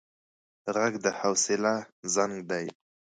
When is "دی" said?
2.49-2.65